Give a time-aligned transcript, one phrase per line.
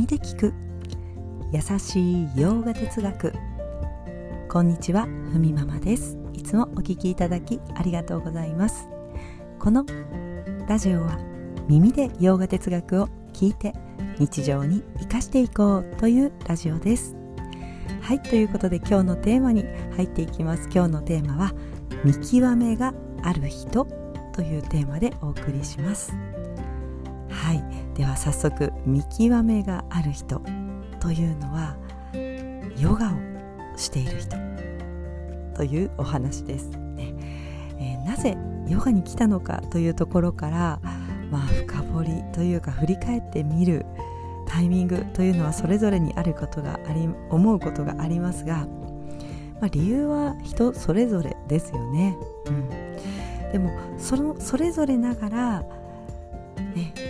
[0.00, 0.54] 耳で聞く。
[1.52, 3.34] 優しい洋画哲学。
[4.48, 6.16] こんにちはふみママです。
[6.32, 8.88] いつもお聞きいただきありがとうございます。
[9.58, 9.84] この
[10.66, 11.18] ラジオは
[11.68, 13.74] 耳で洋画哲学を聞いて
[14.18, 17.14] 日常に生かしていこうというラジオです。
[18.00, 20.70] はいということで今日のテーマに入っていきます。
[20.72, 21.52] 今日のテーマは
[22.04, 23.86] 見極めがある人
[24.32, 26.14] というテーマでお送りします。
[27.28, 27.89] はい。
[28.00, 30.40] では早速見極めがある人
[31.00, 31.76] というのは
[32.78, 34.38] ヨガをしている人
[35.54, 37.14] というお話ですね、
[37.78, 40.80] えー、なぜヨガに来たのかというところから
[41.30, 43.84] まあ深掘りというか振り返ってみる
[44.48, 48.66] タイミングというのはそれぞれにあることがあり思うことがありますが、
[49.60, 55.79] まあ、理由は人それぞれですよね、うん、でもそのそれぞれながら、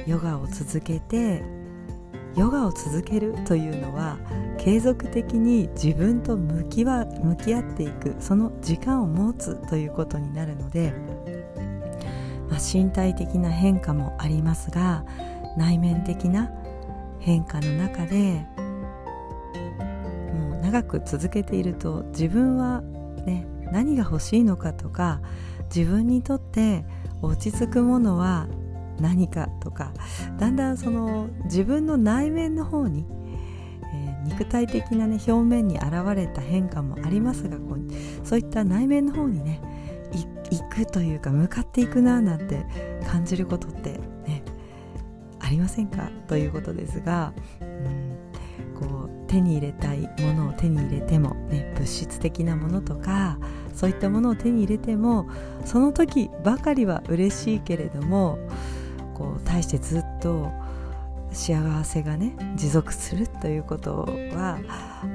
[0.06, 1.42] ヨガを続けて
[2.36, 4.18] ヨガを続けるというのは
[4.58, 10.92] 継続的に自分と向きは向き合っていくその時間を持つということになるので、
[12.48, 15.04] まあ、身体的な変化もありますが
[15.56, 16.50] 内面的な
[17.18, 18.46] 変化の中で
[20.32, 22.82] もう長く続けていると自分は、
[23.26, 25.20] ね、何が欲しいのかとか
[25.74, 26.84] 自分にとって
[27.22, 28.46] 落ち着くものは
[29.00, 29.92] 何かとか
[30.38, 33.06] だんだんその自分の内面の方に、
[33.92, 39.60] えー、肉体的な、ね、表面に現れた変化もありますがこうそういった内面の方にね
[40.50, 42.66] 行くというか向かっていくななんて
[43.06, 44.42] 感じることってね
[45.38, 46.10] ありませんか？
[46.26, 48.16] ということですが、うん、
[48.78, 53.38] こう手に入れたいものを手に入れても、ね、物質的なものとか
[53.74, 55.28] そういったものを手に入れても
[55.64, 58.38] その時ばかりは嬉しいけれども
[59.20, 60.50] こう対してずっと
[61.30, 64.58] 幸せがね持続するということは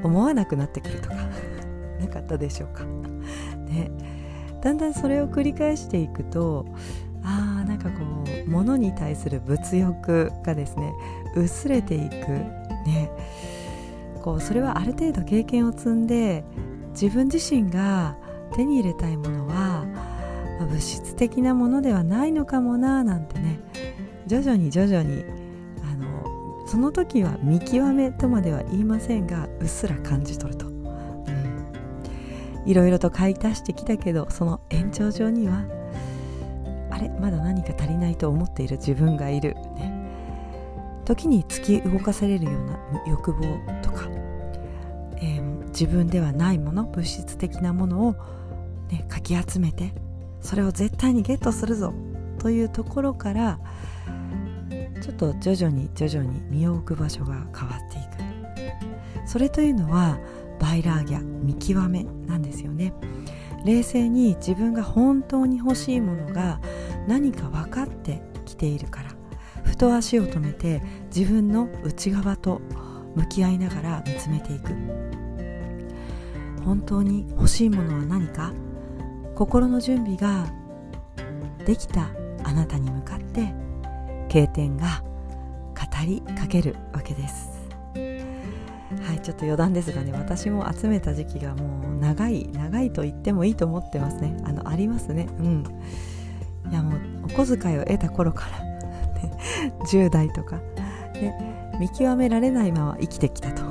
[0.03, 1.15] 思わなくなってくるとか
[1.99, 2.83] なかったでしょうか。
[3.67, 3.89] ね、
[4.61, 6.67] だんだんそれを繰り返していくと
[7.23, 7.95] あーなんかこ
[8.47, 10.93] う物に対する物欲がですね
[11.35, 12.13] 薄れていく。
[12.85, 13.09] ね。
[14.21, 16.43] こうそれはある程度経験を積んで
[16.91, 18.15] 自分自身が
[18.55, 19.85] 手に入れたいものは、
[20.59, 23.59] 物質的なものではないのかもななんてね
[24.27, 25.23] 徐々に徐々に
[25.83, 30.65] あのその時は見極めとまでは言いませんがうっすら感じ取ると、
[32.65, 35.63] いろいろと買い足してきたけどその延長上には
[36.89, 40.09] あれまだ何か足りないと思っている自分がいる、ね、
[41.05, 43.41] 時に突き動かされるような欲望
[43.83, 44.09] とか、
[45.17, 48.13] えー、自分ではないもの物質的なものを、
[48.89, 49.93] ね、かき集めて
[50.41, 51.93] それを絶対にゲットするぞ
[52.39, 53.59] というところから
[55.01, 59.27] ちょっと徐々に徐々に身を置く場所が変わっていく。
[59.27, 60.19] それというのは
[60.59, 62.93] バイラーギャ見極めなんですよね。
[63.65, 66.59] 冷静に自分が本当に欲しいものが
[67.07, 69.11] 何か分かってきているから。
[69.63, 70.81] ふと足を止めて
[71.13, 72.61] 自分の内側と
[73.15, 74.73] 向き合いながら見つめていく。
[76.63, 78.53] 本当に欲しいものは何か？
[79.35, 80.47] 心の準備が
[81.65, 82.09] できた
[82.43, 83.53] あなたに向かって
[84.29, 85.03] 経典が
[85.75, 87.55] 語りかけるわけです。
[89.03, 94.37] はいちょっと余談ですがね私も集めた時期がもう長い長いと言ってもいいと思ってますね。
[94.45, 95.27] あのありますね。
[95.39, 95.63] うん。
[96.71, 98.59] いやもうお小遣いを得た頃から、
[99.21, 99.37] ね、
[99.91, 100.57] 10代とか、
[101.13, 103.63] ね、見極められないまま生きてきたと。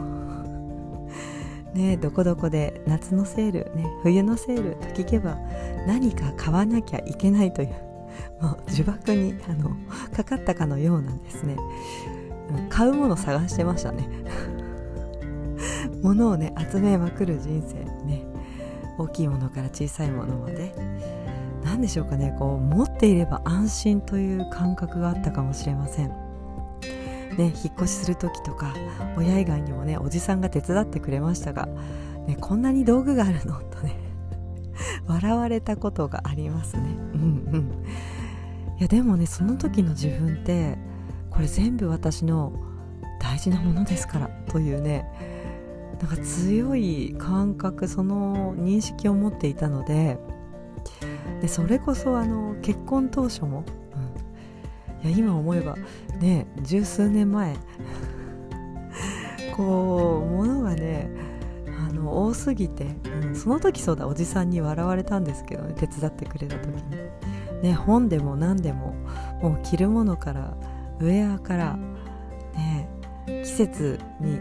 [1.75, 5.37] ねどこどこで夏のセール、ね、冬のセールと聞けば
[5.89, 7.75] 何か買わなきゃいけないという
[8.41, 9.71] もう呪縛にあの
[10.15, 11.57] かかったかのようなんですね。
[12.69, 14.09] 買うもの探してましたね。
[16.03, 17.77] 物をね集めまくる人生。
[18.07, 18.23] ね。
[18.99, 20.75] 大きいものから小さいものまで。
[21.65, 22.35] 何でしょうかね。
[22.39, 26.09] こう持っていれば安心という感覚があったかもしれません。
[27.39, 28.75] ね、引っ越しする時とか
[29.17, 31.67] 親以外にもねおじさんが手伝ってくれましたが、
[32.29, 33.55] ね、こんなに道具があるの？
[33.55, 34.04] とね。
[35.07, 36.83] 笑われたことがありますね。
[37.15, 37.21] うん
[37.53, 37.85] うん。
[38.79, 40.77] いやでもねその時の自分って
[41.31, 42.53] これ全部私の
[43.21, 45.07] 大事なものですからというね
[46.01, 50.19] なんか強い感覚その認識を持っていたので
[51.41, 53.65] でそれこそあの結婚当初も、
[55.03, 55.77] うん、いや今思えば
[56.21, 57.57] ね十数年前
[59.57, 61.09] こう物がね
[62.05, 62.87] の多すぎて、
[63.25, 68.95] うん、その時そうだおじさんに笑われたんですけどね手伝ってくれた時に、ね、本でも何でも
[69.43, 70.57] もう着るものから
[71.01, 71.77] ウェアから、
[72.55, 72.89] ね、
[73.27, 74.39] 季節に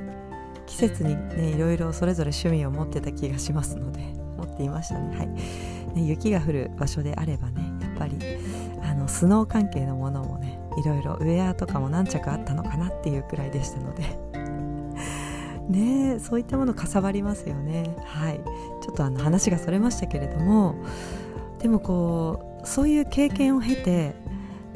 [0.65, 3.99] 季節にねいろいろそれぞれ趣味を持ってた気がしますので
[4.37, 5.17] 持っていましたね。
[5.17, 5.27] はい。
[5.27, 8.17] ね雪が降る場所であればねやっぱり
[8.81, 14.32] あのスノー関係のものもねいろいろウェアとかも何着あったのかなっていうくらいでしたので。
[15.69, 17.95] ねそういったものかさばりますよね。
[18.05, 18.39] はい。
[18.81, 20.75] ちょっとあの話がそれましたけれども
[21.59, 24.15] でもこうそういう経験を経て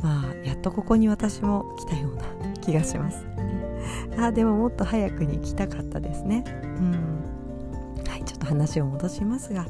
[0.01, 3.25] まあやっとここに私も来たような気がします。
[4.17, 6.43] あでももっと早くに来たかったですね。
[6.47, 6.91] うん。
[8.07, 9.65] はいちょっと話を戻しますが。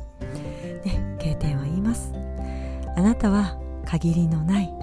[0.85, 2.11] ね経典は言います。
[2.95, 4.73] あなたは限りのない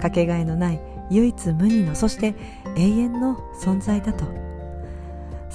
[0.00, 0.80] かけがえのない
[1.10, 2.34] 唯一無二のそして
[2.76, 4.24] 永遠の存在だと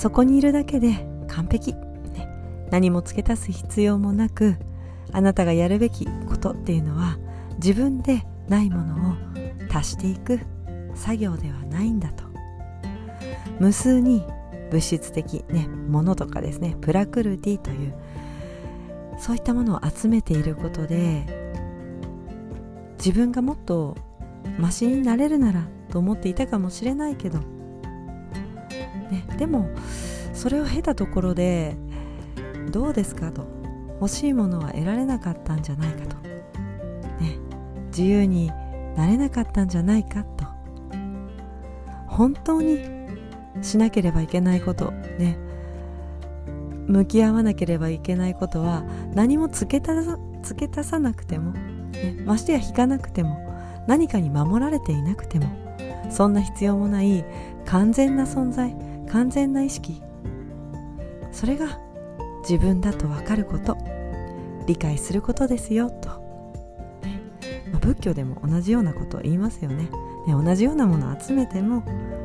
[0.04, 2.28] そこにいるだけで完璧、ね、
[2.70, 4.58] 何も付け足す必要もなく
[5.14, 7.18] あなたがやるべきことっていうのは
[7.56, 9.16] 自分でないものを
[9.74, 10.42] 足していく
[10.94, 12.26] 作業ではないんだと。
[13.62, 14.26] 無数に
[14.72, 17.96] 物質的ねものとかですねプラクルティという
[19.18, 21.24] そういったものを集めていることで
[22.98, 23.96] 自分がもっと
[24.60, 27.40] マシになれるならと思っていたかもしれないけど、
[29.44, 29.70] でも
[30.32, 31.76] それを経たところで
[32.72, 33.46] どうですかと。
[34.00, 36.16] 欲しいものは得られなかったんじゃないかと、
[37.22, 37.38] ね、
[37.88, 38.52] 自由に
[38.98, 40.46] なれなかったんじゃないかと。
[42.08, 42.80] 本当に
[43.62, 44.92] しなければいけないこと。
[45.20, 45.38] ね。
[46.88, 53.44] 向き合わなければいけないことは何も付け足さ付け足さなくても、ね、ましてや引かなくても。
[53.88, 55.48] 何かに守られていなくても。
[56.10, 57.26] そんな必要もない
[57.66, 58.93] 完全な存在。
[59.14, 60.02] 完全な意識。
[61.32, 61.80] それが
[62.42, 63.78] 自分だと分かること。
[64.66, 66.10] 理解することですよと、
[67.72, 69.90] まあ、仏教でも同じようなことを言いますよね。
[70.26, 71.84] ね同じようなものを集めても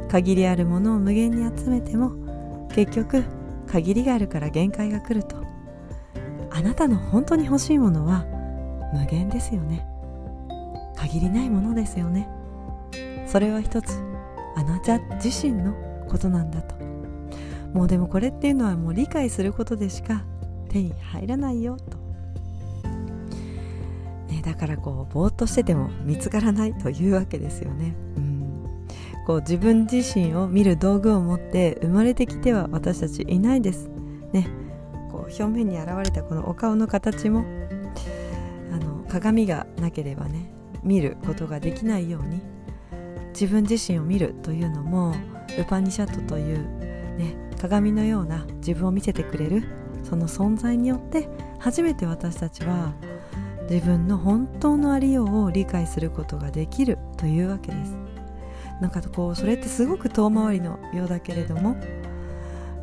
[0.08, 2.12] 限りあるものを無限に集めても
[2.74, 3.24] 結局
[3.66, 5.44] 限りがあるから限界が来ると。
[6.50, 8.24] あなたの本当に欲しいものは
[8.94, 9.86] 無限ですよね。
[10.96, 12.28] 限りないものですよね。
[13.26, 14.00] それは一つ。
[14.56, 16.74] あなた自身のことなんだと。
[17.72, 20.24] もうでもこれっていうのはもう理解することでしか
[20.68, 21.98] 手に入らないよと、
[24.32, 28.88] ね、だからこうぼーっとしてても見つからないというわけですよね、うん、
[29.26, 33.88] こう自分自身を見る道具を持って生まれてきては私たちいないです。
[34.32, 34.48] ね。
[35.10, 37.44] こう表面に現れたこのお顔の形も
[38.72, 40.50] あの鏡がなければね
[40.82, 42.42] 見ることができないように
[43.30, 45.14] 自分自身を見るというのも
[45.58, 46.58] ウパニシャットという、
[47.16, 49.64] ね、鏡のような自分を見せてくれる
[50.04, 51.28] その存在によって
[51.58, 52.92] 初めて私たちは
[53.70, 57.96] 自分の本当のありようを理解することができるというわけです。
[58.80, 61.76] なんかこうそれってすごく遠回りのようだけれども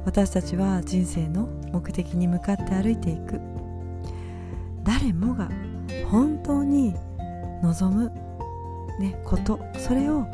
[0.04, 3.40] 私たちは人生の目的に向かって歩いていく。
[4.84, 5.50] 誰もが
[6.12, 6.94] 本当に
[7.64, 8.12] 望む、
[9.00, 10.28] ね、ことそれを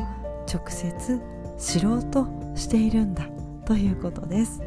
[0.51, 1.22] 直接
[1.62, 3.30] 知ろうとしているんだ
[3.66, 4.62] ということです。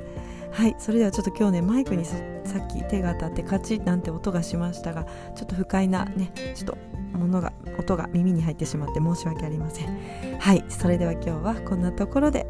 [0.52, 0.76] はい。
[0.78, 5.04] それではちょっと今日ねマイクにさっき手が当たってカチッなんて音がしましたが
[5.34, 6.78] ちょっと不快なねちょっ
[7.12, 10.38] とものが音が耳に入ってしまって申し訳ありません。
[10.38, 10.64] はい。
[10.68, 12.46] それでは今日はこんなところで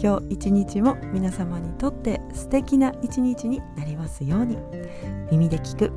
[0.00, 4.56] 今日一日も皆様にとって素敵な一日になりますように。
[5.32, 5.92] 耳で聞く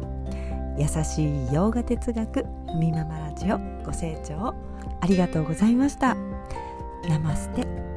[0.77, 4.55] 優しい洋画哲学ふみママラジオご清聴
[5.01, 6.17] ありがとうございました。
[7.09, 7.92] ナマステ。